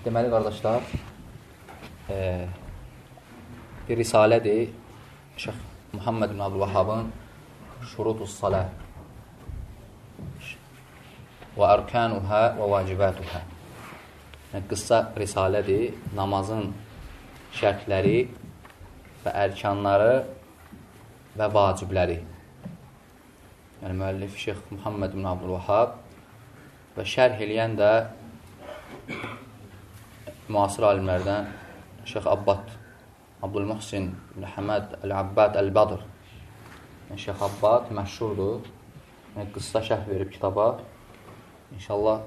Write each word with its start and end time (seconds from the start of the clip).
Deməli, 0.00 0.30
qardaşlar, 0.32 0.80
e, 2.08 2.46
bir 3.88 3.98
risalədir. 4.00 4.70
Şeyx 5.36 5.56
Muhammed 5.92 6.30
bin 6.32 6.38
Abdülvahabın 6.40 7.10
Şurutus 7.90 8.32
Salə 8.40 8.62
və 11.52 11.68
ərkanuhə 11.74 12.38
və 12.56 12.68
vacibatuhə. 12.72 13.42
Yəni, 14.54 14.62
qısa 14.70 15.02
risalədir. 15.20 15.98
Namazın 16.16 16.70
şərtləri 17.58 18.22
və 19.26 19.34
ərkanları 19.42 20.14
və 21.36 21.50
vacibləri. 21.58 22.16
Yəni 23.82 24.00
müəllif 24.00 24.40
Şeyx 24.46 24.64
Muhammed 24.78 25.12
bin 25.18 25.28
Abdülvahab 25.34 26.00
və 26.96 27.06
şərh 27.16 27.44
eləyən 27.44 27.76
də 27.76 27.92
müasir 30.50 30.82
alimlərdən 30.82 31.46
Şeyx 32.10 32.26
Abbad, 32.26 32.70
Abdülmuhsin 33.44 34.08
Həməd 34.56 34.96
Əl-Abbad 35.04 35.58
Əl-Badr. 35.60 36.00
Yəni, 37.10 37.18
Şeyx 37.22 37.44
Abbad 37.46 37.90
məşhurdur. 37.94 38.66
Yəni, 39.36 39.46
qısa 39.54 39.82
şərh 39.86 40.08
verib 40.08 40.32
kitaba. 40.34 40.80
İnşallah 41.76 42.24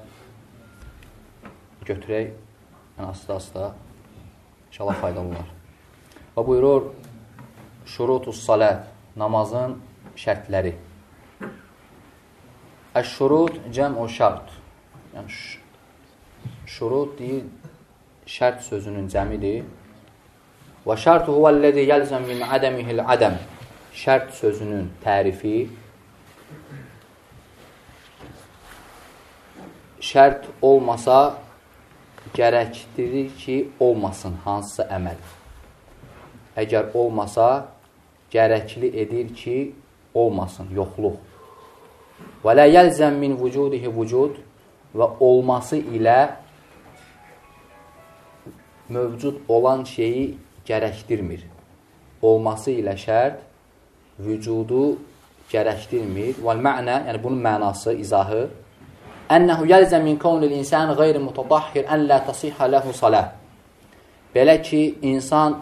götürək, 1.83 2.31
yəni, 2.97 3.09
asta-asta 3.09 3.73
inşallah 4.69 5.01
faydalı 5.03 5.33
olar. 5.33 5.51
Və 6.37 6.45
buyurur, 6.47 6.87
şurutus 7.85 8.39
salət, 8.45 8.87
namazın 9.19 9.75
şərtləri. 10.15 10.77
Əş-şurut 12.95 13.59
cəm 13.75 13.99
o 13.99 14.07
şart. 14.07 14.55
Yəni, 15.17 15.41
şurut 16.69 17.19
deyil, 17.19 17.51
şərt 18.29 18.63
sözünün 18.67 19.07
cəmidir. 19.11 19.63
Və 20.83 20.97
şərt 20.99 21.29
huvəl-ləzi 21.31 21.85
yəlzəm 21.87 22.27
min 22.27 22.43
ədəmihil 22.43 23.03
ədəm. 23.15 23.39
Şərt 23.93 24.33
sözünün 24.35 24.89
tərifi 25.03 25.67
şərt 30.03 30.49
olmasa 30.61 31.37
gərəkdirir 32.35 33.29
ki, 33.39 33.55
olmasın 33.79 34.35
hansısa 34.43 34.87
əməl. 34.91 35.19
Əgər 36.59 36.91
olmasa, 36.97 37.67
gərəkli 38.33 38.89
edir 39.03 39.31
ki, 39.37 39.57
olmasın, 40.13 40.69
yoxluq. 40.75 41.17
Və 42.43 42.55
lə 42.57 42.67
yəlzəm 42.69 43.15
min 43.21 43.37
vücudihi 43.39 43.91
vücud 43.95 44.39
və 44.93 45.07
olması 45.23 45.79
ilə 45.79 46.19
mövcud 48.93 49.41
olan 49.47 49.83
şeyi 49.89 50.25
gərəkdirmir. 50.67 51.43
Olması 52.21 52.71
ilə 52.71 52.95
şərt 53.05 53.41
vücudu 54.19 54.97
gərəkdirmir. 55.51 56.39
Vəl 56.45 56.61
mənə, 56.63 57.01
yəni 57.09 57.23
bunun 57.23 57.41
mənası, 57.43 57.97
izahı 57.99 58.47
Ənəhu 59.31 59.63
yəlzə 59.65 60.01
min 60.03 60.17
kavnil 60.19 60.51
insan 60.51 60.91
qeyri 60.99 61.19
mutadahhir 61.23 61.87
ən 61.93 62.03
la 62.09 62.19
tasihə 62.27 62.67
ləhu 62.73 62.91
salah. 62.93 63.31
Belə 64.35 64.57
ki, 64.61 64.81
insan 65.01 65.61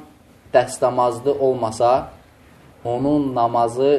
dəstəmazlı 0.54 1.38
olmasa, 1.40 2.09
onun 2.84 3.30
namazı 3.36 3.92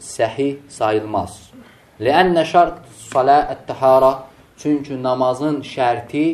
səhih 0.00 0.56
sayılmaz. 0.78 1.36
Ləənnə 2.00 2.44
şərt 2.52 2.80
salə 3.10 3.36
ət-təhara 3.54 4.12
çünki 4.60 4.96
namazın 5.02 5.60
şərti 5.74 6.24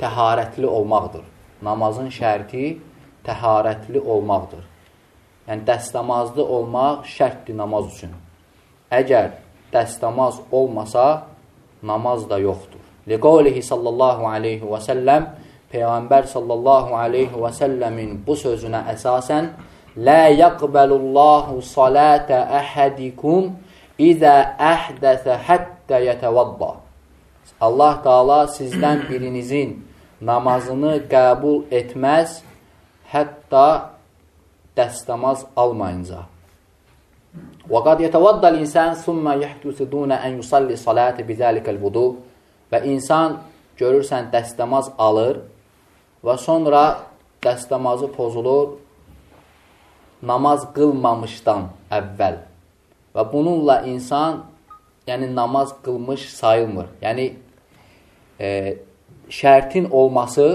təharətli 0.00 0.66
olmaqdır. 0.66 1.24
Namazın 1.62 2.10
şərti 2.14 2.78
təharətli 3.26 4.00
olmaqdır. 4.00 4.64
Yəni, 5.48 5.64
dəstəmazlı 5.68 6.44
olmaq 6.44 7.06
şərtdir 7.08 7.56
namaz 7.56 7.88
üçün. 7.94 8.12
Əgər 8.92 9.30
dəstəmaz 9.72 10.42
olmasa, 10.52 11.26
namaz 11.82 12.28
da 12.30 12.38
yoxdur. 12.38 12.82
Liqavlihi 13.08 13.62
sallallahu 13.64 14.26
aleyhi 14.28 14.64
və 14.68 14.80
səlləm 14.84 15.28
Peyğəmbər 15.72 16.28
sallallahu 16.28 16.96
aleyhi 16.96 17.36
və 17.36 17.50
səlləmin 17.56 18.18
bu 18.24 18.36
sözünə 18.36 18.86
əsasən 18.94 19.50
Lə 19.98 20.30
yəqbəlullahu 20.38 21.58
salətə 21.64 22.38
əhədikum 22.60 23.50
İzə 23.98 24.36
əhdəsə 24.62 25.36
həttə 25.48 26.00
yətəvadda 26.06 26.70
Allah 27.66 27.94
Taala 28.04 28.38
sizdən 28.54 29.08
birinizin 29.08 29.74
namazını 30.20 30.98
qəbul 31.10 31.68
etməz, 31.70 32.40
hətta 33.12 33.94
dəstəmaz 34.76 35.46
almayınca. 35.56 36.24
Qad 37.68 38.00
yetəvaddal 38.00 38.58
insan 38.58 38.94
summa 38.94 39.34
yahdusu 39.34 39.86
duna 39.90 40.20
an 40.24 40.40
yusalli 40.40 40.76
salati 40.76 41.22
bizalikal 41.28 41.78
vudu 41.80 42.06
və 42.72 42.82
insan 42.88 43.38
görürsən 43.78 44.30
dəstəmaz 44.32 44.90
alır 44.98 45.42
və 46.24 46.36
sonra 46.38 46.82
dəstəmazı 47.44 48.10
pozulur 48.16 48.78
namaz 50.22 50.66
qılmamışdan 50.74 51.68
əvvəl. 51.90 52.40
Və 53.14 53.22
bununla 53.32 53.82
insan 53.86 54.42
yəni 55.06 55.30
namaz 55.34 55.74
qılmış 55.84 56.28
sayılmır. 56.34 56.88
Yəni 57.02 57.32
e, 58.40 58.48
şərtin 59.30 59.90
olması, 59.90 60.48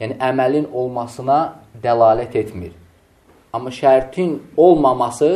yəni 0.00 0.18
əməlin 0.30 0.68
olmasına 0.72 1.38
dəlalət 1.82 2.36
etmir. 2.38 2.72
Amma 3.52 3.70
şərtin 3.72 4.36
olmaması 4.56 5.30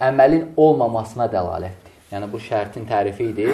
əməlin 0.00 0.52
olmamasına 0.56 1.26
dəlalətdir. 1.32 1.96
Yəni 2.12 2.28
bu 2.32 2.40
şərtin 2.42 2.86
tərifi 2.88 3.30
idi. 3.32 3.48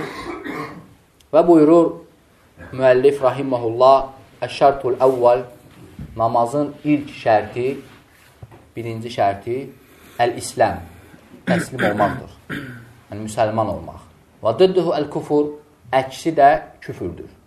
Və 1.33 1.45
buyurur 1.47 1.93
müəllif 2.73 3.23
rahimehullah 3.23 4.15
Əş-şərtul 4.39 5.01
əvvəl 5.03 5.41
namazın 6.19 6.69
ilk 6.87 7.09
şərti, 7.11 7.73
birinci 8.77 9.11
şərti 9.11 9.57
əl-İslam, 10.23 10.79
təslim 11.49 11.83
olmaqdır. 11.91 12.37
Yəni 13.11 13.25
müsəlman 13.25 13.73
olmaq. 13.73 14.05
Və 14.43 14.53
dıdduhu 14.61 14.95
əl-kufur, 14.95 15.51
əksi 15.91 16.37
də 16.39 16.53
küfürdür. 16.85 17.38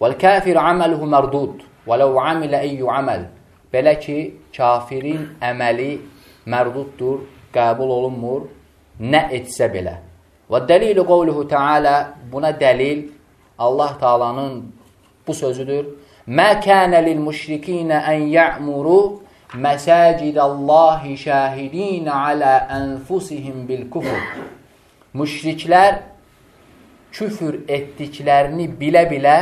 Vəl-kafir 0.00 0.58
aməluhu 0.60 1.08
mərdud 1.08 1.62
və 1.88 1.98
ləv 2.02 2.18
amilə 2.20 2.60
eyyü 2.68 2.88
aməl. 2.92 3.26
Belə 3.72 3.96
ki, 4.00 4.18
kafirin 4.56 5.22
əməli 5.40 5.92
mərduddur, 6.52 7.24
qəbul 7.54 7.92
olunmur, 7.98 8.46
nə 9.00 9.26
etsə 9.38 9.70
belə. 9.72 9.96
Və 10.50 10.62
dəlilu 10.68 11.04
qovluhu 11.08 11.46
Teala 11.50 11.96
buna 12.30 12.52
dəlil 12.52 13.06
Allah 13.58 13.96
Taalanın 14.00 14.60
bu 15.26 15.34
sözüdür. 15.34 15.86
Mə 16.26 16.48
kənə 16.62 17.00
lil 17.06 17.22
müşrikinə 17.22 18.02
ən 18.12 18.28
ya'muru 18.30 19.00
məsacidallahi 19.54 21.16
şahidin 21.24 22.06
alə 22.10 22.54
ənfusihim 22.78 23.64
bil 23.68 23.86
kufur. 23.90 24.22
Müşriklər 25.14 26.02
küfür 27.12 27.62
etdiklərini 27.68 28.68
bilə-bilə 28.80 29.38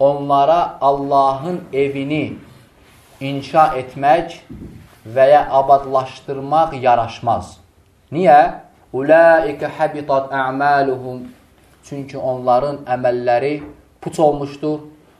onlara 0.00 0.78
Allahın 0.80 1.60
evini 1.72 2.36
inşa 3.20 3.66
etmək 3.80 4.40
və 5.14 5.30
ya 5.30 5.46
abadlaşdırmaq 5.50 6.76
yaraşmaz. 6.82 7.56
Niyə? 8.12 8.66
Ulaikə 8.94 9.68
habitat 9.78 10.32
a'maluhum 10.32 11.26
çünki 11.84 12.18
onların 12.18 12.84
əməlləri 12.86 13.62
puç 14.00 14.20
olmuşdur. 14.20 14.78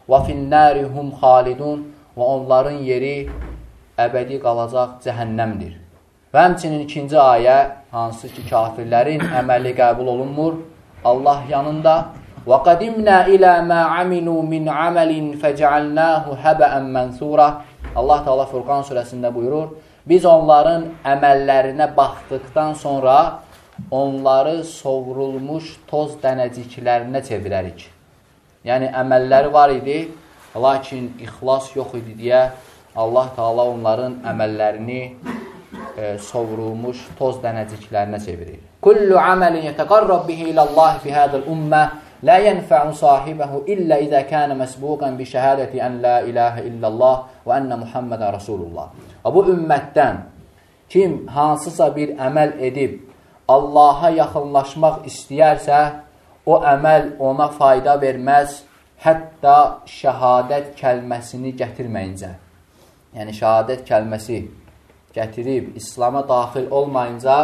Və 0.08 0.20
finnarihum 0.26 1.10
xalidun 1.20 1.80
və 2.16 2.26
onların 2.34 2.78
yeri 2.86 3.26
əbədi 3.98 4.38
qalacaq 4.44 5.00
cəhənnəmdir. 5.02 5.72
Və 6.30 6.44
həmçinin 6.44 6.84
ikinci 6.84 7.16
ayə 7.18 7.56
hansı 7.90 8.30
ki 8.30 8.44
kafirlərin 8.50 9.24
əməli 9.40 9.72
qəbul 9.78 10.12
olunmur 10.14 10.60
Allah 11.04 11.42
yanında 11.50 11.94
وَقَدِمْنَا 12.49 13.17
إِلَى 13.29 13.53
مَا 13.69 13.81
عَمِلُوا 13.95 14.41
مِنْ 14.53 14.63
عَمَلٍ 14.69 15.11
فَجَعَلْنَاهُ 15.41 16.23
هَبَأً 16.43 16.73
مَنْثُورًا 16.95 17.49
Allah 17.95 18.23
Teala 18.23 18.45
Furqan 18.47 18.85
surəsində 18.87 19.33
buyurur, 19.35 19.73
biz 20.07 20.25
onların 20.25 20.85
əməllərinə 21.03 21.89
baxdıqdan 21.97 22.73
sonra 22.79 23.43
onları 23.91 24.61
sovrulmuş 24.63 25.73
toz 25.89 26.15
dənəciklərinə 26.23 27.21
çevirərik. 27.27 27.83
Yəni, 28.63 28.91
əməlləri 28.95 29.51
var 29.51 29.73
idi, 29.75 30.05
lakin 30.55 31.09
ixlas 31.19 31.71
yox 31.75 31.97
idi 31.99 32.15
deyə 32.23 32.41
Allah 32.95 33.31
Teala 33.35 33.67
onların 33.73 34.21
əməllərini 34.31 35.01
e, 35.97 36.17
sovrulmuş 36.31 37.03
toz 37.19 37.41
dənəciklərinə 37.43 38.21
çevirir. 38.23 38.59
Kullu 38.81 39.19
amalin 39.19 39.67
yetaqarrab 39.67 40.27
bihi 40.27 40.49
ilallahi 40.53 41.03
fi 41.03 41.11
hadal 41.11 41.43
ummah 41.47 41.99
لا 42.23 42.37
ينفع 42.37 42.91
صاحبه 42.91 43.51
إلا 43.67 43.95
إذا 43.97 44.21
كان 44.21 44.57
مسبوقا 44.57 45.09
بشهادة 45.09 45.87
أن 45.87 46.01
لا 46.01 46.21
إله 46.21 46.59
إلا 46.59 46.87
الله 46.87 47.17
وأن 47.45 47.79
محمد 47.79 48.21
رسول 48.21 48.61
الله. 48.67 48.87
Və 49.23 49.29
bu 49.33 49.41
ümmətdən 49.53 50.15
kim 50.89 51.27
hansısa 51.27 51.95
bir 51.95 52.13
əməl 52.17 52.59
edib 52.59 52.99
Allaha 53.49 54.09
yaxınlaşmaq 54.15 55.05
istəyərsə, 55.09 55.79
o 56.45 56.61
əməl 56.61 57.17
ona 57.19 57.49
fayda 57.51 57.97
verməz, 58.01 58.63
hətta 59.01 59.81
şəhadət 59.89 60.75
kəlməsini 60.79 61.51
gətirməyincə. 61.59 62.31
Yəni, 63.17 63.33
şəhadət 63.35 63.83
kəlməsi 63.89 64.37
gətirib 65.15 65.75
İslama 65.75 66.21
daxil 66.29 66.69
olmayınca 66.71 67.37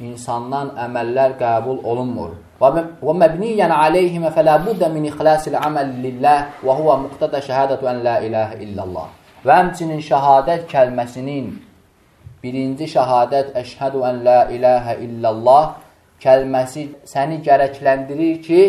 insandan 0.00 0.72
əməllər 0.86 1.36
qəbul 1.38 1.82
olunmur. 1.84 2.34
Və 2.60 3.14
məbniyyən 3.22 3.72
aleyhimə 3.74 4.32
fələ 4.34 4.56
buddə 4.64 4.88
min 4.92 5.06
ixlasil 5.10 5.54
əməl 5.58 5.94
lillah 6.04 6.62
və 6.62 6.76
huvə 6.78 6.96
muqtada 7.04 7.42
şəhədətü 7.44 7.90
ən 7.92 8.02
la 8.06 8.16
iləhə 8.26 8.60
illallah. 8.66 9.08
Və 9.44 9.60
həmçinin 9.60 10.00
şəhadət 10.02 10.66
kəlməsinin 10.70 11.50
birinci 12.42 12.88
şəhadət 12.94 13.54
əşhədu 13.60 14.04
ən 14.08 14.22
la 14.26 14.38
iləhə 14.52 14.98
illallah 15.06 15.74
kəlməsi 16.24 16.84
səni 17.08 17.40
gərəkləndirir 17.44 18.38
ki, 18.46 18.62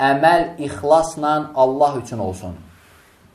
əməl 0.00 0.46
ixlasla 0.66 1.34
Allah 1.54 1.98
üçün 2.02 2.18
olsun. 2.18 2.54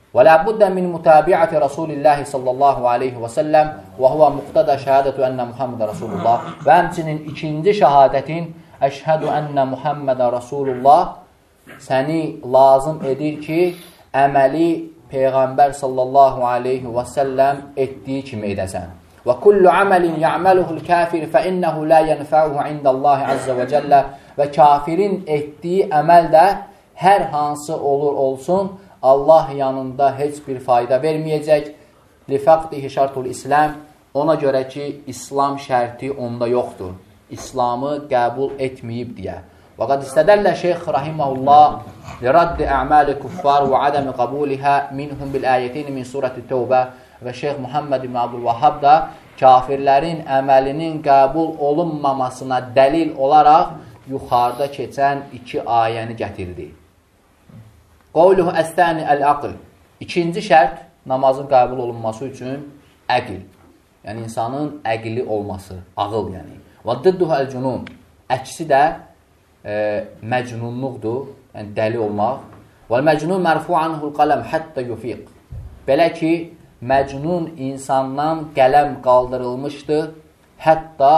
Və 0.09 0.23
la 0.25 0.39
buddə 0.41 0.71
min 0.73 0.88
mutabi'ati 0.89 1.59
Rasulillahi 1.61 2.25
sallallahu 2.25 2.88
aleyhi 2.89 3.19
və 3.21 3.29
səlləm 3.29 3.67
və 4.00 4.09
huvə 4.13 4.29
muqtada 4.39 4.77
şəhədətü 4.81 5.21
ənə 5.27 5.45
Muhammed 5.51 5.83
Rasulullah 5.91 6.47
və 6.65 6.77
həmçinin 6.79 7.19
ikinci 7.29 7.75
şəhadətin 7.77 8.47
əşhədu 8.88 9.29
ənə 9.29 9.67
Muhammedə 9.69 10.31
Rasulullah 10.33 11.19
səni 11.85 12.39
lazım 12.41 13.03
edir 13.06 13.38
ki, 13.44 13.59
əməli 14.13 14.69
Peyğəmbər 15.13 15.75
sallallahu 15.77 16.41
aleyhi 16.45 16.89
və 16.89 17.05
səlləm 17.13 17.62
etdiyi 17.77 18.25
kimi 18.31 18.50
edəsən. 18.55 18.89
Və 19.27 19.35
kullu 19.44 19.69
əməlin 19.69 20.17
ya'məluhul 20.23 20.81
kafir 20.88 21.27
fə 21.29 21.45
innəhu 21.51 21.85
la 21.85 22.01
yənfəuhu 22.07 22.65
indallahi 22.71 23.29
azza 23.35 23.53
və 23.57 23.69
cəllə 23.69 24.03
və 24.38 24.50
kafirin 24.57 25.21
etdiyi 25.27 25.89
əməl 26.01 26.29
də 26.33 26.45
hər 27.00 27.29
hansı 27.31 27.75
olur 27.75 28.15
olsun, 28.25 28.71
Allah 29.04 29.50
yanında 29.56 30.18
heç 30.18 30.42
bir 30.48 30.60
fayda 30.60 30.98
verməyəcək. 31.04 31.72
Lifaqdihi 32.30 32.90
şartul 32.90 33.25
İslam 33.25 33.72
ona 34.13 34.34
görə 34.36 34.68
ki, 34.69 35.01
İslam 35.07 35.57
şərti 35.57 36.12
onda 36.12 36.48
yoxdur. 36.48 36.94
İslamı 37.30 37.94
qəbul 38.10 38.57
etməyib 38.60 39.16
deyə. 39.18 39.38
Və 39.80 39.88
qad 39.88 40.04
istədəllə 40.04 40.51
şeyx 40.60 40.88
rahiməhullah 40.92 41.78
liraddi 42.19 42.66
əməli 42.68 43.16
kuffar 43.22 43.63
və 43.72 43.80
adəmi 43.88 44.12
qabulihə 44.18 44.74
minhum 44.98 45.31
bil 45.31 45.48
ayətin 45.48 45.94
min 45.96 46.04
surəti 46.04 46.44
tövbə 46.50 46.81
və 47.24 47.34
şeyx 47.42 47.62
Muhammed 47.63 48.04
ibn 48.04 48.18
Abdülvahhab 48.19 48.81
da 48.84 48.96
kafirlərin 49.40 50.25
əməlinin 50.40 51.00
qəbul 51.06 51.56
olunmamasına 51.69 52.60
dəlil 52.75 53.16
olaraq 53.16 53.78
yuxarıda 54.12 54.68
keçən 54.75 55.24
iki 55.40 55.63
ayəni 55.63 56.19
gətirdi. 56.19 56.68
Qavluhu 58.13 58.50
əstəni 58.57 59.03
əl-aql. 59.06 59.51
İkinci 60.01 60.41
şərt 60.41 60.79
namazın 61.06 61.45
qəbul 61.51 61.83
olunması 61.83 62.25
üçün 62.25 62.63
əql. 63.06 63.44
Yəni, 64.06 64.23
insanın 64.25 64.79
əqli 64.81 65.25
olması, 65.27 65.77
ağıl 65.97 66.31
yəni. 66.33 66.57
Və 66.85 66.95
dıdduhu 67.03 67.35
əl-cunun. 67.38 67.83
Əksi 68.33 68.65
də 68.71 68.81
e, 69.61 69.75
məcnunluqdur, 70.25 71.29
yəni 71.53 71.75
dəli 71.77 72.01
olmaq. 72.01 72.41
Və 72.89 73.03
məcnun 73.06 73.45
mərfu 73.45 73.77
anhul 73.77 74.15
qaləm 74.17 74.41
hətta 74.41 74.81
yufiq. 74.89 75.27
Belə 75.85 76.09
ki, 76.17 76.33
məcnun 76.81 77.51
insandan 77.69 78.47
qələm 78.57 79.03
qaldırılmışdır, 79.05 80.13
hətta 80.65 81.13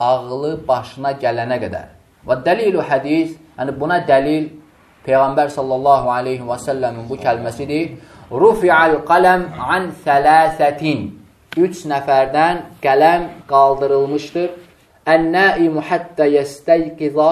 ağlı 0.00 0.56
başına 0.66 1.14
gələnə 1.22 1.62
qədər. 1.62 1.90
Və 2.26 2.42
dəlilu 2.42 2.82
hədis, 2.90 3.36
yəni 3.54 3.78
buna 3.78 4.02
dəlil 4.08 4.56
Peyğəmbər 5.08 5.48
sallallahu 5.56 6.10
aleyhi 6.12 6.44
və 6.44 6.58
səlləmin 6.66 7.08
bu 7.08 7.16
kəlməsidir. 7.24 7.96
Rufi'al 8.30 8.98
qələm 9.08 9.46
an 9.74 9.90
thələsətin. 10.04 11.06
Üç 11.56 11.84
nəfərdən 11.90 12.64
qələm 12.84 13.24
qaldırılmışdır. 13.50 14.50
Ən-nəimu 15.08 15.82
həttə 15.90 16.28
yəstəyqiza 16.36 17.30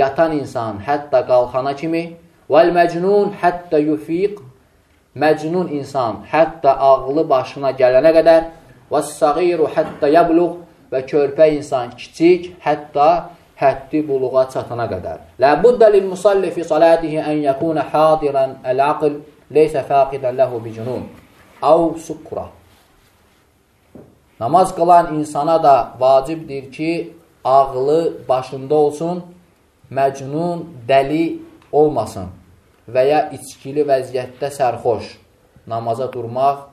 yatan 0.00 0.32
insan 0.38 0.78
hətta 0.86 1.24
qalxana 1.26 1.74
kimi 1.80 2.04
vəl-məcnun 2.52 3.34
həttə 3.42 3.82
yufiq 3.88 4.38
məcnun 5.22 5.68
insan 5.78 6.22
hətta 6.32 6.76
ağlı 6.88 7.24
başına 7.34 7.72
gələnə 7.80 8.12
qədər 8.18 8.42
vəs-sagiru 8.92 9.68
həttə 9.76 10.12
yəbluq 10.16 10.54
və 10.92 11.02
körpə 11.10 11.48
insan 11.56 11.92
kiçik 11.98 12.52
hətta 12.66 13.08
həddi 13.62 14.02
buluğa 14.08 14.48
çatana 14.52 14.88
qədər. 14.90 15.18
Lə 15.42 15.52
buddə 15.62 15.90
lil 15.94 16.08
musalli 16.10 16.50
fi 16.54 16.64
salatihi 16.66 17.22
ən 17.22 17.42
yəkuna 17.46 17.86
hadiran 17.92 18.58
əl-aql 18.72 19.20
leysə 19.54 19.84
faqidən 19.88 20.36
ləhu 20.40 20.60
bicunun 20.64 21.06
av 21.62 21.98
sukra. 22.06 22.48
Namaz 24.40 24.74
qılan 24.74 25.14
insana 25.14 25.62
da 25.62 25.94
vacibdir 26.00 26.72
ki, 26.72 27.14
ağlı 27.44 28.28
başında 28.28 28.74
olsun, 28.74 29.22
məcnun, 29.90 30.64
dəli 30.88 31.38
olmasın 31.72 32.30
və 32.88 33.02
ya 33.06 33.20
içkili 33.36 33.84
vəziyyətdə 33.86 34.50
sərxoş 34.50 35.04
namaza 35.66 36.08
durmaq 36.12 36.68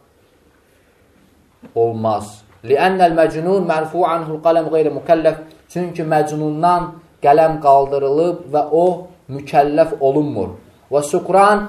olmaz. 1.76 2.42
Li'annəl 2.66 3.14
məcnun 3.16 3.68
mərfu 3.70 4.04
anhul 4.08 4.42
qaləm 4.46 4.70
qeyri 4.74 4.92
mükəlləf 4.98 5.38
Çünki 5.70 6.04
məcnundan 6.04 6.94
qələm 7.24 7.60
qaldırılıb 7.62 8.48
və 8.54 8.64
o 8.72 8.86
mükəlləf 9.30 10.00
olunmur. 10.00 10.56
Və 10.90 11.04
sukran 11.06 11.68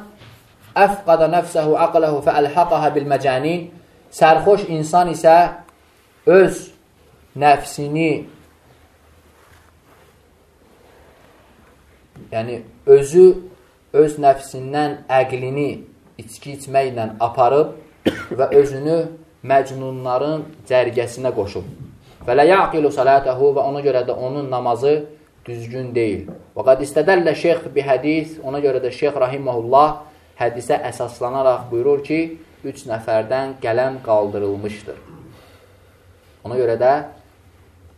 əfqada 0.77 1.29
nəfsəhu 1.35 1.77
aqləhu 1.87 2.23
fəəlhaqaha 2.27 2.95
bil 2.95 3.09
məcanin 3.11 3.69
Sərxoş 4.11 4.65
insan 4.75 5.13
isə 5.13 5.35
öz 6.27 6.57
nəfsini 7.39 8.09
yəni 12.33 12.57
özü 12.91 13.27
öz 14.01 14.17
nəfsindən 14.25 14.97
əqlini 15.21 15.69
içki 16.23 16.57
içməklə 16.57 17.07
aparıb 17.23 17.77
və 18.39 18.51
özünü 18.63 18.99
məcnunların 19.47 20.45
cərgəsinə 20.69 21.33
qoşub. 21.35 21.90
Və 22.31 22.37
lə 22.39 22.45
yaqilu 22.47 22.93
salətəhu 22.95 23.49
və 23.57 23.63
ona 23.67 23.81
görə 23.83 24.05
də 24.07 24.15
onun 24.15 24.45
namazı 24.53 24.93
düzgün 25.43 25.89
deyil. 25.91 26.29
Və 26.55 26.63
qad 26.63 26.85
istədəllə 26.85 27.33
şeyx 27.35 27.65
bi 27.75 27.83
hədis, 27.83 28.37
ona 28.47 28.61
görə 28.63 28.79
də 28.85 28.93
şeyx 28.95 29.17
rahiməhullah 29.19 29.97
hədisə 30.39 30.77
əsaslanaraq 30.93 31.65
buyurur 31.73 32.05
ki, 32.07 32.21
üç 32.63 32.85
nəfərdən 32.87 33.57
qələm 33.65 33.97
qaldırılmışdır. 34.05 35.01
Ona 36.47 36.59
görə 36.61 36.77
də 36.79 36.93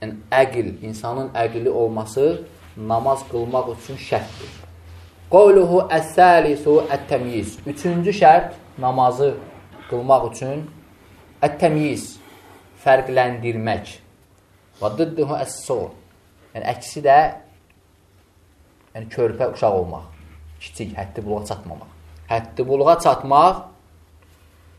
yəni, 0.01 0.17
əqil, 0.33 0.71
insanın 0.89 1.29
əqli 1.37 1.69
olması 1.69 2.29
namaz 2.77 3.27
qılmaq 3.29 3.75
üçün 3.75 4.01
şərtdir. 4.01 4.55
Qovluhu 5.29 5.83
əs-səlisu 5.93 6.79
ət-təmyiz. 6.89 7.59
Üçüncü 7.69 8.17
şərt 8.17 8.57
namazı 8.81 9.35
qılmaq 9.91 10.31
üçün 10.31 10.65
ət-təmyiz, 11.45 12.15
fərqləndirmək. 12.87 14.02
Və 14.81 14.93
dıddıhu 14.99 15.37
əs-sur. 15.43 15.91
Yəni, 16.55 16.65
əksi 16.75 17.03
də 17.05 17.19
yəni, 18.95 19.11
körpə 19.13 19.53
uşaq 19.53 19.77
olmaq. 19.83 20.09
Kiçik, 20.63 20.95
həddi 20.97 21.25
buluğa 21.27 21.45
çatmamaq. 21.51 21.91
Həddi 22.31 22.69
buluğa 22.69 22.99
çatmaq 23.03 23.69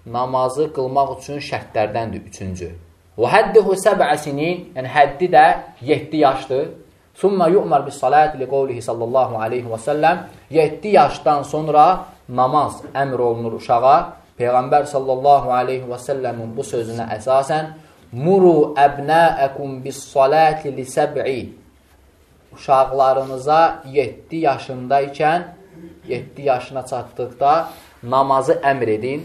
namazı 0.06 0.70
qılmaq 0.76 1.18
üçün 1.20 1.40
şərtlərdəndir, 1.44 2.24
üçüncü. 2.30 2.72
Və 3.18 3.30
həddihu 3.30 3.76
səbəsinin, 3.78 4.64
yəni 4.76 4.90
həddi 4.90 5.30
də 5.32 5.46
7 5.82 6.18
yaşdır. 6.18 6.66
Summa 7.14 7.48
yu'mar 7.48 7.86
bis 7.86 8.00
salat 8.02 8.34
li 8.40 8.48
qawlihi 8.50 8.82
sallallahu 8.82 9.38
alayhi 9.38 9.70
və 9.70 9.78
səlləm 9.78 10.24
7 10.50 10.96
yaşdan 10.96 11.44
sonra 11.46 11.86
namaz 12.28 12.82
əmr 12.94 13.22
olunur 13.22 13.60
uşağa. 13.60 13.98
Peyğəmbər 14.40 14.88
sallallahu 14.90 15.52
alayhi 15.54 15.86
və 15.86 16.00
səlləmin 16.02 16.56
bu 16.58 16.66
sözünə 16.66 17.06
əsasən 17.20 17.70
Muru 18.14 18.74
əbnəəkum 18.78 19.80
bis-salati 19.82 20.70
li 20.70 20.86
səb'i 20.86 21.38
Uşaqlarınıza 22.54 23.84
7 23.90 24.38
yaşındaykən 24.38 25.42
7 26.08 26.42
yaşına 26.42 26.86
çatdıqda 26.86 27.70
namazı 28.04 28.60
əmr 28.62 28.90
edin. 28.98 29.24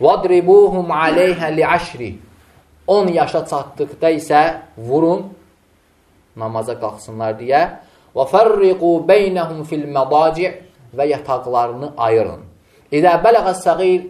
Vadribuhum 0.00 0.92
aleyhə 0.94 1.50
li 1.56 1.64
əşri 1.66 2.12
10 2.86 3.10
yaşa 3.18 3.42
çatdıqda 3.50 4.10
isə 4.20 4.42
vurun 4.76 5.26
namaza 6.36 6.78
qalxsınlar 6.78 7.34
deyə. 7.40 7.62
Və 8.14 8.24
fərriqu 8.30 8.92
beynəhum 9.10 9.64
fil 9.66 9.86
mədaci' 9.96 10.54
və 10.96 11.10
yataqlarını 11.14 11.92
ayırın. 11.96 12.46
İdə 12.94 13.18
bələğə 13.24 13.54
səğir 13.64 14.06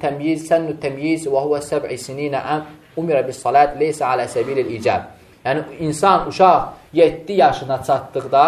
təmyiz, 0.00 0.46
sənnu 0.48 0.78
təmyiz 0.80 1.26
və 1.26 1.42
huvə 1.44 1.60
səb'i 1.62 1.98
sininə 1.98 2.40
əm 2.54 2.62
umirə 2.96 3.24
bis 3.26 3.40
salat 3.42 3.76
leysə 3.78 4.04
alə 4.06 4.26
səbilil 4.28 4.70
icəb. 4.78 5.02
Yəni, 5.44 5.62
insan, 5.80 6.28
uşaq 6.28 6.92
7 6.92 7.32
yaşına 7.32 7.82
çatdıqda 7.82 8.44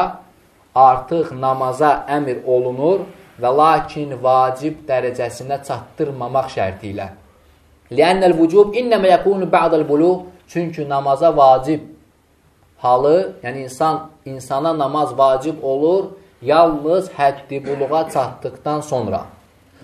artıq 0.75 1.33
namaza 1.33 2.07
əmr 2.09 2.45
olunur 2.45 3.05
və 3.41 3.51
lakin 3.61 4.17
vacib 4.23 4.85
dərəcəsinə 4.89 5.63
çatdırmamaq 5.67 6.49
şərti 6.57 6.93
ilə. 6.93 7.09
Liənnəl 7.93 8.35
vücub 8.39 8.75
innəmə 8.75 9.13
yəkunu 9.13 9.51
ba'dəl 9.51 9.85
buluq 9.89 10.27
çünki 10.49 10.89
namaza 10.89 11.31
vacib 11.37 11.83
halı, 12.83 13.37
yəni 13.45 13.67
insan 13.69 14.09
insana 14.25 14.79
namaz 14.79 15.19
vacib 15.19 15.63
olur 15.63 16.05
yalnız 16.43 17.11
həddi 17.19 17.61
buluğa 17.67 18.11
çatdıqdan 18.11 18.81
sonra. 18.81 19.27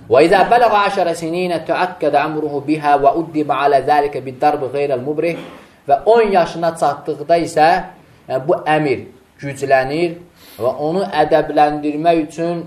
Bələğə 0.09 0.79
əşərə 0.89 1.15
sininə 1.15 1.61
təəkkədə 1.67 2.19
əmruhu 2.27 2.63
bihə 2.67 2.97
və 3.03 3.13
uddibə 3.21 3.55
alə 3.67 3.83
zəlikə 3.87 4.23
bid-darbi 4.25 4.71
qeyrəl 4.73 5.03
mubrih 5.03 5.39
və 5.87 6.03
10 6.07 6.33
yaşına 6.35 6.73
çatdıqda 6.81 7.39
isə 7.45 7.69
yəni, 8.29 8.43
bu 8.47 8.59
əmir 8.67 9.05
güclənir 9.39 10.19
və 10.59 10.73
onu 10.89 11.05
ədəbləndirmək 11.23 12.19
üçün 12.27 12.65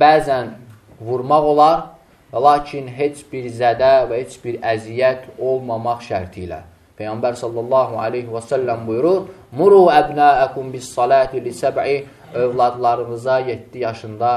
bəzən 0.00 0.54
vurmaq 1.00 1.50
olar 1.52 1.84
lakin 2.32 2.88
heç 2.88 3.20
bir 3.32 3.50
zədə 3.52 4.08
və 4.08 4.22
heç 4.22 4.40
bir 4.44 4.58
əziyyət 4.72 5.28
olmamaq 5.38 6.02
şərti 6.08 6.46
ilə. 6.48 6.62
Peyğəmbər 6.98 7.36
sallallahu 7.38 8.00
aleyhi 8.00 8.32
və 8.32 8.42
səlləm 8.48 8.88
buyurur, 8.88 9.28
Muru 9.52 9.86
əbnəəkum 9.92 10.72
bis 10.72 10.88
salati 10.94 11.40
li 11.44 11.52
səb'i 11.52 12.00
övladlarınıza 12.34 13.38
7 13.52 13.78
yaşında 13.86 14.32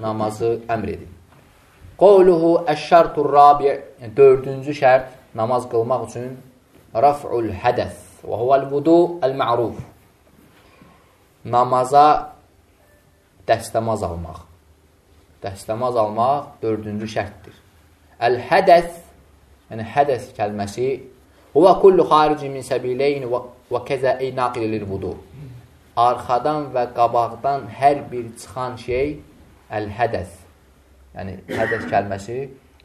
namazı 0.00 0.58
əmr 0.68 0.88
edin. 0.94 1.15
Qovluhu 2.00 2.66
əşşərtur 2.68 3.30
rabi 3.32 3.70
yəni, 3.70 4.12
dördüncü 4.16 4.74
şərt 4.76 5.12
namaz 5.34 5.64
qılmaq 5.72 6.08
üçün 6.10 6.34
raf'ul 6.94 7.48
hədəs 7.62 8.22
və 8.24 8.40
huvəl 8.42 8.66
vudu 8.72 8.96
əl-ma'ruf 9.24 9.80
namaza 11.44 12.06
dəstəmaz 13.48 14.04
almaq. 14.04 14.44
Dəstəmaz 15.44 15.96
almaq 16.02 16.56
dördüncü 16.62 17.08
şərtdir. 17.16 17.54
Əl-hədəs, 18.26 18.90
yəni 19.70 19.84
hədəs 19.94 20.32
kəlməsi 20.36 20.88
Huvə 21.56 21.70
kullu 21.80 22.04
xarici 22.04 22.50
min 22.52 22.60
səbileyn 22.60 23.22
və 23.72 23.78
kəzə 23.88 24.18
ey 24.20 24.34
naqilir 24.36 24.82
vudu. 24.84 25.14
Arxadan 25.96 26.66
və 26.74 26.82
qabaqdan 26.98 27.64
hər 27.78 28.02
bir 28.10 28.26
çıxan 28.36 28.76
şey 28.82 29.14
əl-hədəs. 29.78 30.34
Yəni, 31.16 31.38
hədəs 31.48 31.86
kəlməsi 31.90 32.38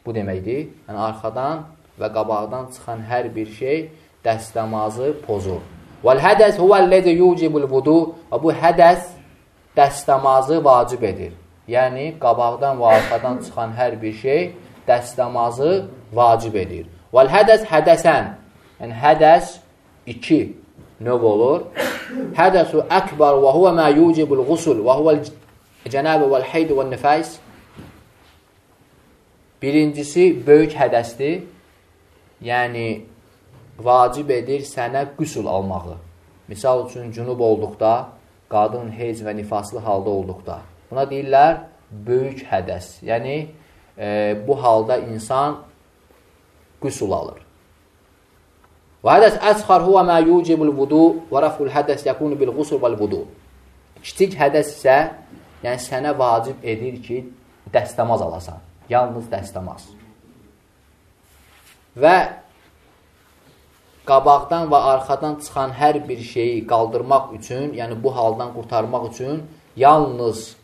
bu 0.04 0.14
deməkdir. 0.16 0.66
Yəni, 0.88 0.98
arxadan 1.08 1.64
və 2.00 2.08
qabaqdan 2.16 2.70
çıxan 2.74 3.04
hər 3.10 3.28
bir 3.34 3.48
şey 3.58 3.86
dəstəmazı 4.24 5.12
pozur. 5.26 5.62
Vəl-hədəs 6.02 6.58
huvəl-ləzi 6.58 7.14
yucibul 7.18 7.68
vudu 7.70 7.98
və 8.30 8.42
bu 8.42 8.52
hədəs 8.62 9.12
dəstəmazı 9.76 10.62
vacib 10.64 11.02
edir. 11.06 11.32
Yəni, 11.68 12.16
qabaqdan 12.22 12.80
və 12.80 12.94
arxadan 12.98 13.42
çıxan 13.44 13.74
hər 13.78 13.98
bir 14.02 14.14
şey 14.24 14.40
dəstəmazı 14.88 15.72
vacib 16.12 16.56
edir. 16.64 16.88
Vəl-hədəs 17.14 17.68
hədəsən 17.70 18.32
Yəni, 18.82 18.96
hədəs 18.98 19.58
iki 20.10 20.56
növ 21.06 21.22
olur. 21.22 21.60
Hədəsu 22.34 22.82
əkbar 22.90 23.36
və 23.38 23.52
huvə 23.54 23.70
mə 23.76 23.84
yucibul 23.94 24.42
qusul 24.48 24.80
və 24.82 24.96
huvəl 24.98 25.20
cənəbə 25.92 26.26
vəl 26.32 26.46
heydi 26.50 26.74
və 26.74 26.88
nifəs. 26.90 27.36
Birincisi, 29.62 30.46
böyük 30.46 30.74
hədəsdir. 30.74 31.42
Yəni, 32.42 32.86
vacib 33.78 34.30
edir 34.34 34.64
sənə 34.66 35.04
qüsul 35.18 35.46
almağı. 35.46 35.94
Misal 36.48 36.88
üçün, 36.88 37.12
cünub 37.14 37.40
olduqda, 37.40 37.92
qadın 38.50 38.90
heyz 38.90 39.22
və 39.22 39.36
nifaslı 39.38 39.78
halda 39.78 40.10
olduqda. 40.10 40.58
Buna 40.90 41.04
deyirlər, 41.10 41.60
böyük 42.08 42.42
hədəs. 42.50 42.96
Yəni, 43.06 43.36
e, 43.98 44.08
bu 44.46 44.58
halda 44.62 44.98
insan 44.98 45.60
qüsul 46.82 47.14
alır. 47.14 47.38
Və 49.02 49.14
hədəs 49.18 49.38
əsxar 49.52 49.86
huvə 49.86 50.02
mə 50.10 50.18
yucibul 50.26 50.74
vudu 50.74 51.04
və 51.30 51.46
rəful 51.46 51.70
hədəs 51.70 52.02
yəkunu 52.10 52.38
bil 52.38 52.50
qusul 52.58 52.82
vəl 52.82 52.98
vudu. 52.98 53.24
Kiçik 54.02 54.34
hədəs 54.42 54.74
isə 54.74 54.98
yəni 55.62 55.78
sənə 55.86 56.18
vacib 56.18 56.58
edir 56.74 56.98
ki, 57.06 57.22
dəstəmaz 57.70 58.26
alasan. 58.26 58.71
Yalnız 58.90 59.28
dəstəmaz. 59.30 59.84
Və 61.96 62.16
qabaqdan 64.08 64.70
və 64.72 64.80
arxadan 64.94 65.36
çıxan 65.44 65.74
hər 65.76 66.00
bir 66.08 66.18
şeyi 66.18 66.64
qaldırmaq 66.66 67.34
üçün, 67.38 67.70
yəni 67.78 68.02
bu 68.02 68.16
haldan 68.16 68.50
qurtarmaq 68.56 69.10
üçün 69.12 69.44
yalnız 69.76 70.56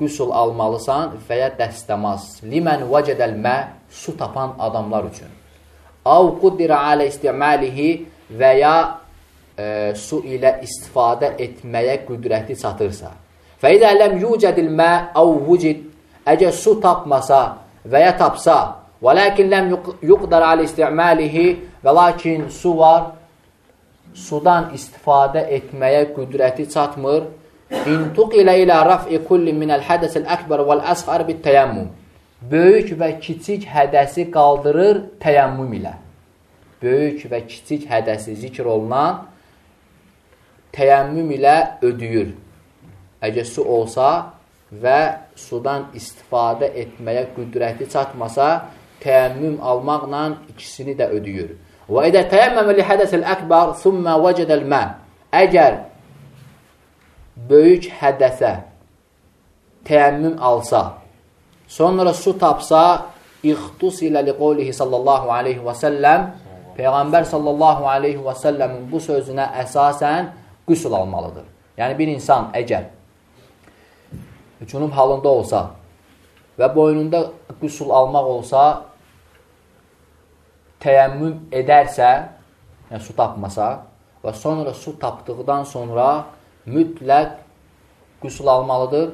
qüsul 0.00 0.32
almalısan 0.32 1.18
və 1.28 1.40
ya 1.42 1.50
dəstəmaz. 1.58 2.40
Limən 2.46 2.86
vəcədəl 2.88 3.36
mə 3.44 3.56
su 3.90 4.16
tapan 4.16 4.56
adamlar 4.58 5.10
üçün. 5.10 5.28
Av 6.04 6.30
quddirə 6.40 6.78
alə 6.92 7.10
istimalihi 7.10 7.90
və 8.40 8.52
ya 8.58 8.76
e, 9.58 9.92
su 9.94 10.22
ilə 10.24 10.56
istifadə 10.64 11.34
etməyə 11.44 12.00
qüdrəti 12.06 12.56
çatırsa. 12.62 13.12
Və 13.60 13.74
idə 13.76 13.92
ləm 13.98 14.16
yücədil 14.22 14.70
mə 14.72 14.90
av 15.20 15.34
vücid 15.44 15.89
əgər 16.32 16.52
su 16.56 16.76
tapmasa 16.82 17.40
və 17.90 18.04
ya 18.04 18.12
tapsa 18.18 18.58
və 19.02 19.14
lakin 19.18 19.50
ləm 19.52 19.70
yuqdar 20.10 20.46
alə 20.52 20.66
istimalihi 20.68 21.46
və 21.84 21.94
lakin 22.00 22.48
su 22.50 22.74
var 22.78 23.12
sudan 24.14 24.72
istifadə 24.76 25.46
etməyə 25.56 26.10
qüdrəti 26.16 26.66
çatmır. 26.72 27.22
İntuq 27.86 28.34
ilə 28.42 28.56
ilə 28.64 28.80
raf'i 28.86 29.20
kulli 29.28 29.52
minəl 29.54 29.84
hədəsil 29.86 30.26
əkbər 30.36 30.64
vəl 30.66 30.82
əsxar 30.92 31.22
bit 31.28 31.44
təyəmmüm 31.44 31.90
böyük 32.40 32.94
və 32.96 33.10
kiçik 33.20 33.66
hədəsi 33.68 34.30
qaldırır 34.32 35.02
təyəmmüm 35.20 35.74
ilə. 35.80 35.94
Böyük 36.80 37.26
və 37.28 37.42
kiçik 37.46 37.86
hədəsi 37.90 38.36
zikr 38.40 38.68
olunan 38.72 39.26
təyəmmüm 40.76 41.34
ilə 41.36 41.56
ödüyür. 41.84 42.32
Əgər 43.20 43.44
su 43.44 43.64
olsa 43.64 44.32
və 44.70 45.00
sudan 45.36 45.88
istifadə 45.98 46.70
etməyə 46.82 47.26
qüdrəti 47.34 47.88
çatmasa, 47.90 48.50
təyəmmüm 49.02 49.58
almaqla 49.60 50.22
ikisini 50.52 50.94
də 50.98 51.10
ödüyür. 51.16 51.56
Və 51.90 52.06
edə 52.10 52.26
təyəmməmə 52.30 52.76
li 52.78 52.86
hədəsil 52.86 53.26
əkbar, 53.26 53.74
sümmə 53.82 54.14
vəcədəl 54.22 54.62
mə. 54.70 54.82
Əgər 55.34 55.78
böyük 57.50 57.90
hədəsə 58.00 58.54
təyəmmüm 59.88 60.38
alsa, 60.38 61.00
Sonra 61.70 62.10
su 62.12 62.32
tapsa, 62.34 63.06
ixtus 63.46 64.00
ilə 64.02 64.24
liqovlihi 64.26 64.72
sallallahu 64.74 65.30
aleyhi 65.30 65.62
və 65.62 65.74
səlləm 65.78 66.24
Peyğəmbər 66.74 67.28
sallallahu 67.30 67.86
aleyhi 67.86 68.18
və 68.24 68.34
səlləmin 68.40 68.88
bu 68.90 68.98
sözünə 69.04 69.46
əsasən 69.62 70.32
qüsul 70.66 70.96
almalıdır. 70.98 71.46
Yəni, 71.78 71.94
bir 71.98 72.10
insan 72.10 72.50
əgər 72.58 72.88
cünub 74.68 74.92
halında 74.92 75.28
olsa 75.28 75.60
və 76.58 76.68
boynunda 76.74 77.22
qüsul 77.60 77.92
almaq 77.94 78.26
olsa, 78.28 78.62
təyəmmüm 80.80 81.48
edərsə, 81.52 82.10
yəni 82.90 83.04
su 83.04 83.14
tapmasa 83.16 83.70
və 84.24 84.34
sonra 84.36 84.74
su 84.76 84.92
tapdıqdan 85.00 85.64
sonra 85.68 86.08
mütləq 86.68 87.38
qüsul 88.20 88.48
almalıdır. 88.52 89.12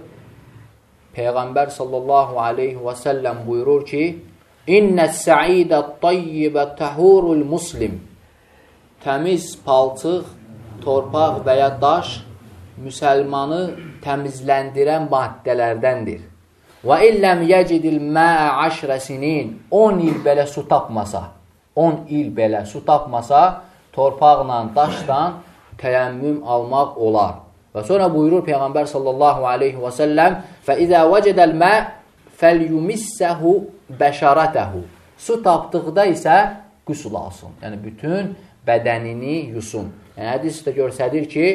Peyğəmbər 1.17 1.71
sallallahu 1.73 2.41
aleyhi 2.43 2.81
və 2.83 2.95
səlləm 3.01 3.45
buyurur 3.47 3.87
ki, 3.89 4.03
İnnəs 4.67 5.23
səidə 5.23 5.79
tayyibə 6.03 6.73
təhurul 6.77 7.45
muslim. 7.47 8.01
Təmiz 9.05 9.53
palçıq, 9.63 10.27
torpaq 10.83 11.39
və 11.47 11.55
ya 11.61 11.69
daş 11.81 12.17
müsəlmanı 12.82 13.62
təmizləndirən 14.04 15.08
maddələrdəndir. 15.12 16.22
Və 16.82 16.98
illəm 17.12 17.44
yəcidil 17.46 18.00
məə 18.02 18.48
əşrə 18.66 18.98
sinin 19.02 19.54
10 19.70 20.02
il 20.08 20.18
belə 20.26 20.48
su 20.50 20.64
tapmasa, 20.70 21.28
10 21.76 22.10
il 22.10 22.32
belə 22.34 22.64
su 22.66 22.82
tapmasa, 22.86 23.62
torpaqla, 23.94 24.64
daşla 24.76 25.22
təyəmmüm 25.82 26.42
almaq 26.42 26.98
olar. 26.98 27.36
Və 27.72 27.84
sonra 27.88 28.10
buyurur 28.12 28.44
Peyğəmbər 28.48 28.90
sallallahu 28.92 29.46
aleyhi 29.48 29.80
və 29.80 29.92
səlləm 29.96 30.42
فَإِذَا 30.68 31.02
وَجَدَ 31.14 31.40
الْمَا 31.50 31.74
فَلْيُمِسَّهُ 32.40 33.42
بَشَرَتَهُ 34.00 34.72
Su 35.18 35.44
tapdıqda 35.44 36.06
isə 36.10 36.36
qüsul 36.88 37.16
alsın. 37.16 37.54
Yəni, 37.62 37.78
bütün 37.84 38.34
bədənini 38.68 39.54
yusun. 39.54 39.92
Yəni, 40.18 40.28
hədis 40.34 40.64
də 40.66 40.74
görsədir 40.76 41.30
ki, 41.30 41.46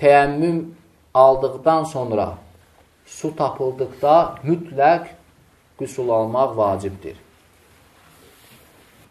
təyəmmüm 0.00 0.58
aldıqdan 1.14 1.84
sonra 1.84 2.34
su 3.06 3.36
tapıldıqda 3.36 4.16
mütləq 4.44 5.12
qüsul 5.78 6.10
almaq 6.10 6.56
vacibdir. 6.56 7.16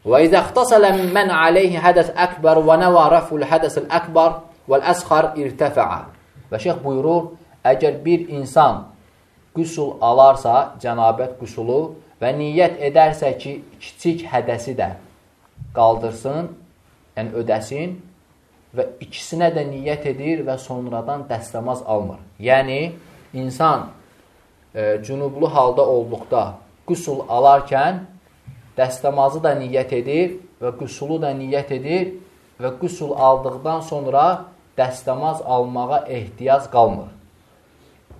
Və 0.05 0.21
izə 0.27 0.41
ixtasələ 0.43 0.91
mən 1.15 1.31
aleyhi 1.33 1.79
hədəs 1.81 2.11
əkbər 2.25 2.61
və 2.67 2.75
nəvə 2.83 3.05
rəful 3.15 3.45
hədəsil 3.49 3.87
əkbər 3.99 4.35
vəl-əsxar 4.69 5.31
irtəfəə. 5.41 6.01
Və 6.51 6.59
şeyx 6.61 6.81
buyurur, 6.83 7.31
əgər 7.65 7.97
bir 8.05 8.27
insan 8.37 8.83
qüsul 9.57 9.95
alarsa, 10.05 10.75
cənabət 10.83 11.39
qüsulu 11.39 11.79
və 12.21 12.35
niyyət 12.37 12.77
edərsə 12.89 13.31
ki, 13.41 13.55
kiçik 13.81 14.27
hədəsi 14.29 14.75
də 14.77 14.91
qaldırsın, 15.75 16.51
yəni 17.17 17.33
ödəsin 17.41 17.97
və 18.75 18.87
ikisinə 19.03 19.51
də 19.55 19.63
niyyət 19.69 20.09
edir 20.13 20.43
və 20.47 20.57
sonradan 20.61 21.25
dəstəmaz 21.29 21.83
almır. 21.85 22.19
Yəni, 22.39 22.95
insan 23.33 23.89
e, 24.75 24.99
cünublu 25.05 25.47
halda 25.51 25.85
olduqda 25.85 26.43
qüsul 26.87 27.23
alarkən 27.29 28.03
dəstəmazı 28.77 29.41
da 29.43 29.55
niyyət 29.57 29.93
edir 30.01 30.37
və 30.61 30.75
qüsulu 30.79 31.21
da 31.21 31.31
niyyət 31.35 31.71
edir 31.79 32.13
və 32.61 32.75
qüsul 32.81 33.15
aldıqdan 33.15 33.81
sonra 33.87 34.25
dəstəmaz 34.77 35.43
almağa 35.43 36.05
ehtiyac 36.07 36.69
qalmır. 36.71 37.11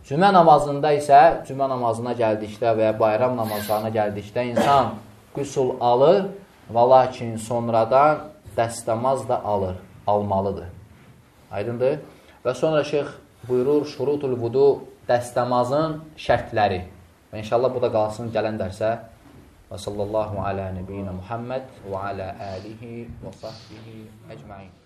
Cümə 0.06 0.30
namazında 0.34 0.92
isə, 0.94 1.20
cümə 1.48 1.68
namazına 1.70 2.14
gəldikdə 2.16 2.76
və 2.78 2.92
ya 2.92 2.96
bayram 3.00 3.36
namazlarına 3.40 3.90
gəldikdə 3.96 4.44
insan 4.52 4.94
qüsul 5.36 5.76
alır 5.82 6.28
və 6.70 6.84
lakin 6.92 7.36
sonradan 7.42 8.28
dəstəmaz 8.58 9.26
da 9.28 9.42
alır, 9.44 9.76
almalıdır. 10.08 10.70
Aydındır? 11.52 12.00
Və 12.46 12.54
sonra 12.54 12.84
şeyx 12.84 13.08
buyurur, 13.48 13.86
şurutul 13.90 14.38
vudu 14.40 14.68
dəstəmazın 15.10 16.00
şərtləri. 16.20 16.82
Və 17.32 17.44
inşallah 17.44 17.74
bu 17.74 17.82
da 17.84 17.92
qalsın 17.94 18.32
gələn 18.36 18.62
dərsə. 18.62 18.94
Və 19.70 19.82
sallallahu 19.82 20.42
alə 20.46 20.70
nəbiyyina 20.78 21.14
Muhammed 21.18 21.70
və 21.90 22.08
alə 22.14 22.32
əlihi 22.54 23.06
və 23.24 23.38
sahbihi 23.42 24.02
əcmain. 24.36 24.85